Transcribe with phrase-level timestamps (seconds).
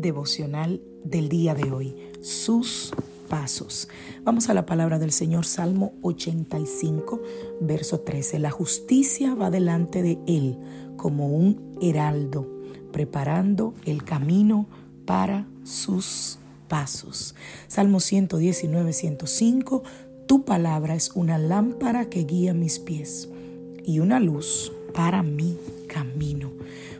[0.00, 2.92] Devocional del día de hoy, sus
[3.28, 3.88] pasos.
[4.24, 7.20] Vamos a la palabra del Señor, Salmo 85,
[7.60, 8.38] verso 13.
[8.38, 10.58] La justicia va delante de él
[10.96, 12.48] como un heraldo,
[12.92, 14.66] preparando el camino
[15.04, 16.38] para sus
[16.68, 17.34] pasos.
[17.68, 19.82] Salmo 119, 105.
[20.26, 23.28] Tu palabra es una lámpara que guía mis pies
[23.84, 25.58] y una luz para mi
[25.88, 26.50] camino.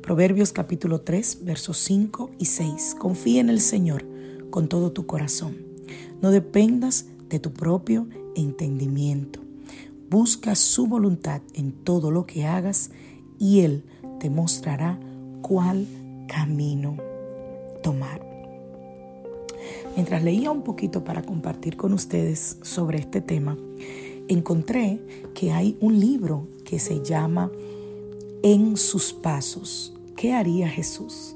[0.00, 2.96] Proverbios capítulo 3, versos 5 y 6.
[2.98, 4.06] Confía en el Señor
[4.50, 5.58] con todo tu corazón.
[6.22, 9.40] No dependas de tu propio entendimiento.
[10.08, 12.90] Busca su voluntad en todo lo que hagas
[13.38, 13.84] y Él
[14.20, 14.98] te mostrará
[15.42, 15.86] cuál
[16.28, 16.96] camino
[17.82, 18.26] tomar.
[19.96, 23.58] Mientras leía un poquito para compartir con ustedes sobre este tema,
[24.28, 24.98] encontré
[25.34, 27.50] que hay un libro que se llama
[28.42, 31.34] En sus pasos ¿Qué haría Jesús?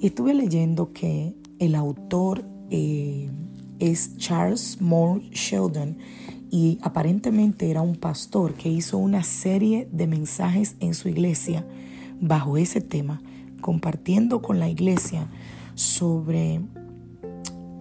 [0.00, 3.28] Estuve leyendo que el autor eh,
[3.78, 5.98] es Charles Moore Sheldon
[6.50, 11.66] y aparentemente era un pastor que hizo una serie de mensajes en su iglesia
[12.18, 13.20] bajo ese tema,
[13.60, 15.28] compartiendo con la iglesia
[15.74, 16.62] sobre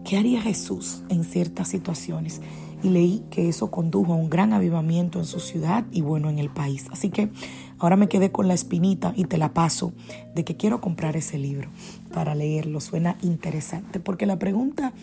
[0.04, 2.42] qué haría Jesús en ciertas situaciones.
[2.86, 6.38] Y leí que eso condujo a un gran avivamiento en su ciudad y bueno en
[6.38, 6.86] el país.
[6.92, 7.32] Así que
[7.78, 9.92] Ahora me quedé con la espinita y te la paso
[10.34, 11.70] de que quiero comprar ese libro
[12.14, 12.80] para leerlo.
[12.80, 14.94] Suena interesante porque la pregunta,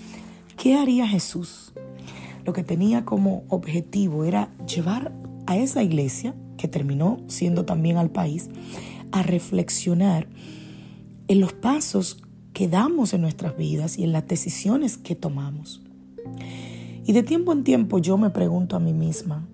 [0.56, 1.72] ¿qué haría Jesús?
[2.46, 5.12] Lo que tenía como objetivo era llevar
[5.46, 8.48] a esa iglesia, que terminó siendo también al país,
[9.10, 10.28] a reflexionar
[11.28, 12.22] en los pasos
[12.54, 15.81] que damos en nuestras vidas y en las decisiones que tomamos.
[17.04, 19.48] Y de tiempo en tiempo yo me pregunto a mí misma,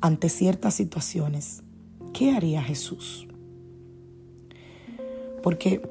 [0.00, 1.62] ante ciertas situaciones,
[2.12, 3.26] ¿qué haría Jesús?
[5.42, 5.82] Porque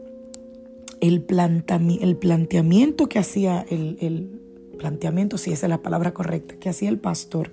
[1.02, 4.42] el, planteamiento que hacía el, el
[4.78, 7.52] planteamiento, si es la palabra correcta, que hacía el pastor,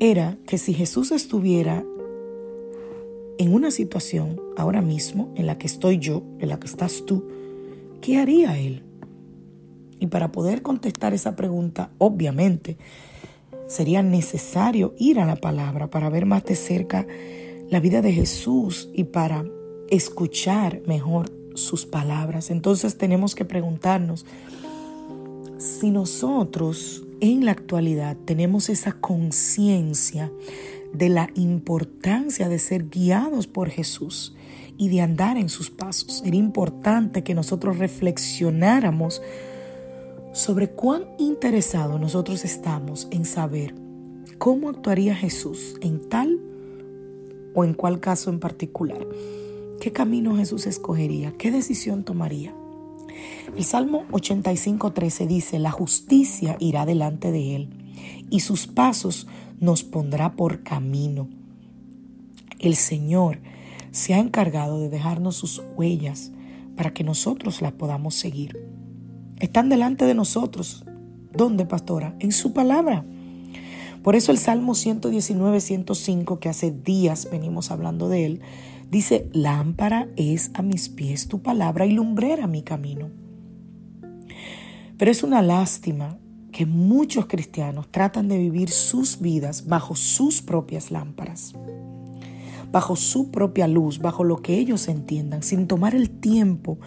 [0.00, 1.84] era que si Jesús estuviera
[3.38, 7.24] en una situación ahora mismo en la que estoy yo, en la que estás tú,
[8.00, 8.82] ¿qué haría Él?
[10.02, 12.76] Y para poder contestar esa pregunta, obviamente,
[13.68, 17.06] sería necesario ir a la palabra para ver más de cerca
[17.70, 19.44] la vida de Jesús y para
[19.90, 22.50] escuchar mejor sus palabras.
[22.50, 24.26] Entonces tenemos que preguntarnos
[25.58, 30.32] si nosotros en la actualidad tenemos esa conciencia
[30.92, 34.34] de la importancia de ser guiados por Jesús
[34.76, 36.22] y de andar en sus pasos.
[36.24, 39.22] Sería importante que nosotros reflexionáramos
[40.32, 43.74] sobre cuán interesados nosotros estamos en saber
[44.38, 46.40] cómo actuaría Jesús en tal
[47.54, 49.06] o en cuál caso en particular.
[49.80, 51.36] ¿Qué camino Jesús escogería?
[51.36, 52.54] ¿Qué decisión tomaría?
[53.56, 57.68] El Salmo 85.13 dice, la justicia irá delante de él
[58.30, 59.26] y sus pasos
[59.60, 61.28] nos pondrá por camino.
[62.58, 63.40] El Señor
[63.90, 66.32] se ha encargado de dejarnos sus huellas
[66.74, 68.81] para que nosotros las podamos seguir.
[69.42, 70.84] Están delante de nosotros.
[71.32, 72.14] ¿Dónde, pastora?
[72.20, 73.04] En su palabra.
[74.04, 78.40] Por eso el Salmo 119, 105, que hace días venimos hablando de él,
[78.88, 83.10] dice, lámpara es a mis pies tu palabra y lumbrera mi camino.
[84.96, 86.18] Pero es una lástima
[86.52, 91.54] que muchos cristianos tratan de vivir sus vidas bajo sus propias lámparas,
[92.70, 96.78] bajo su propia luz, bajo lo que ellos entiendan, sin tomar el tiempo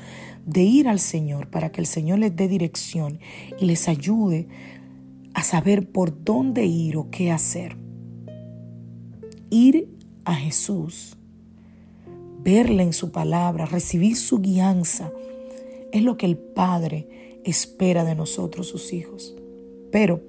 [0.45, 3.19] de ir al Señor para que el Señor les dé dirección
[3.59, 4.47] y les ayude
[5.33, 7.75] a saber por dónde ir o qué hacer.
[9.49, 9.89] Ir
[10.23, 11.17] a Jesús,
[12.43, 15.11] verle en su palabra, recibir su guianza,
[15.91, 19.35] es lo que el Padre espera de nosotros, sus hijos.
[19.91, 20.21] Pero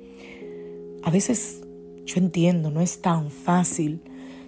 [1.03, 1.63] a veces
[2.05, 4.01] yo entiendo, no es tan fácil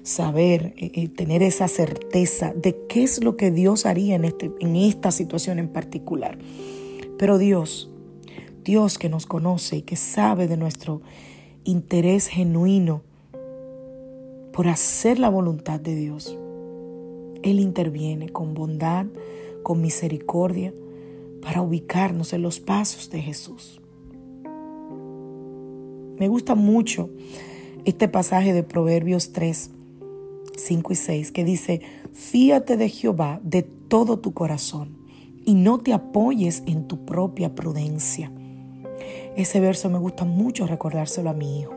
[0.09, 4.51] saber, eh, eh, tener esa certeza de qué es lo que Dios haría en, este,
[4.61, 6.39] en esta situación en particular.
[7.19, 7.91] Pero Dios
[8.69, 11.01] Dios que nos conoce y que sabe de nuestro
[11.65, 13.01] interés genuino
[14.53, 16.37] por hacer la voluntad de Dios.
[17.43, 19.07] Él interviene con bondad,
[19.63, 20.75] con misericordia,
[21.41, 23.81] para ubicarnos en los pasos de Jesús.
[26.19, 27.09] Me gusta mucho
[27.87, 29.71] este pasaje de Proverbios 3,
[30.59, 31.81] 5 y 6 que dice,
[32.13, 34.99] fíate de Jehová de todo tu corazón
[35.45, 38.31] y no te apoyes en tu propia prudencia.
[39.37, 41.75] Ese verso me gusta mucho recordárselo a mi hijo.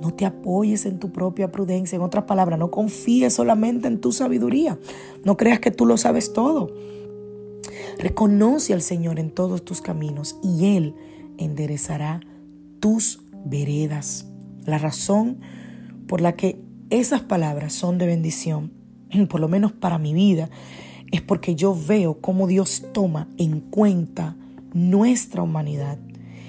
[0.00, 1.94] No te apoyes en tu propia prudencia.
[1.94, 4.78] En otras palabras, no confíes solamente en tu sabiduría.
[5.24, 6.74] No creas que tú lo sabes todo.
[7.98, 10.96] Reconoce al Señor en todos tus caminos y Él
[11.38, 12.20] enderezará
[12.80, 14.26] tus veredas.
[14.64, 15.38] La razón
[16.08, 16.60] por la que
[16.92, 18.72] esas palabras son de bendición,
[19.28, 20.50] por lo menos para mi vida,
[21.10, 24.36] es porque yo veo cómo Dios toma en cuenta
[24.74, 25.98] nuestra humanidad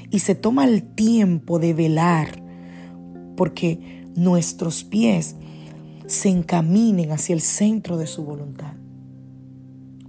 [0.09, 2.43] y se toma el tiempo de velar
[3.35, 5.35] porque nuestros pies
[6.05, 8.73] se encaminen hacia el centro de su voluntad.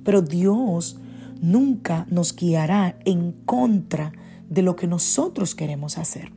[0.05, 0.99] Pero Dios
[1.41, 4.13] nunca nos guiará en contra
[4.49, 6.33] de lo que nosotros queremos hacer.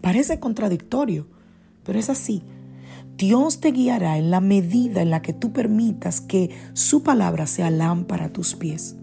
[0.00, 1.26] Parece contradictorio,
[1.82, 2.42] pero es así.
[3.16, 7.70] Dios te guiará en la medida en la que tú permitas que su palabra sea
[7.70, 8.96] lámpara a tus pies.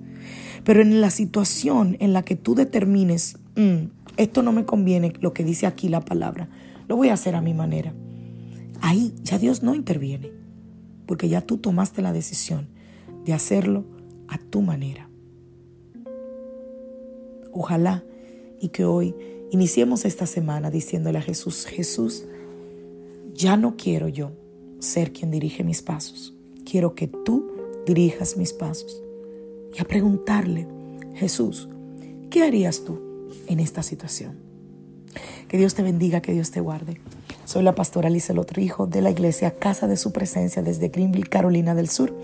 [0.63, 3.86] Pero en la situación en la que tú determines, mm,
[4.18, 6.50] esto no me conviene, lo que dice aquí la palabra,
[6.88, 7.94] lo voy a hacer a mi manera.
[8.81, 10.31] Ahí ya Dios no interviene,
[11.06, 12.68] porque ya tú tomaste la decisión
[13.25, 13.86] de hacerlo
[14.28, 15.10] a tu manera.
[17.54, 18.04] Ojalá
[18.60, 19.16] y que hoy
[19.52, 22.25] iniciemos esta semana diciéndole a Jesús, Jesús,
[23.33, 24.31] ya no quiero yo
[24.80, 26.33] ser quien dirige mis pasos,
[26.69, 27.51] quiero que tú
[27.86, 29.01] dirijas mis pasos.
[29.74, 30.68] Y a preguntarle,
[31.16, 31.69] Jesús,
[32.30, 33.00] ¿qué harías tú
[33.48, 34.36] en esta situación?
[35.48, 37.00] Que Dios te bendiga, que Dios te guarde.
[37.45, 41.75] Soy la pastora Alice Hijo de la iglesia Casa de Su Presencia desde Greenville, Carolina
[41.75, 42.16] del Sur,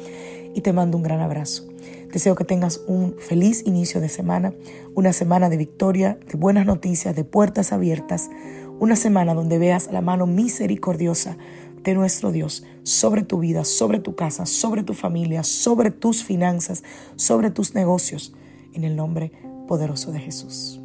[0.56, 1.68] y te mando un gran abrazo.
[2.12, 4.53] Deseo que tengas un feliz inicio de semana,
[4.95, 8.30] una semana de victoria, de buenas noticias, de puertas abiertas,
[8.79, 11.38] una semana donde veas la mano misericordiosa
[11.83, 16.83] de nuestro Dios sobre tu vida, sobre tu casa, sobre tu familia, sobre tus finanzas,
[17.15, 18.33] sobre tus negocios,
[18.74, 19.31] en el nombre
[19.68, 20.79] poderoso de Jesús.